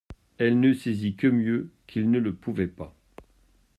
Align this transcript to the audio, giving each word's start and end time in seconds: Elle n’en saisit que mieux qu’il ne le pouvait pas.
Elle 0.39 0.59
n’en 0.59 0.73
saisit 0.73 1.13
que 1.15 1.27
mieux 1.27 1.69
qu’il 1.85 2.09
ne 2.09 2.17
le 2.17 2.33
pouvait 2.33 2.65
pas. 2.65 2.97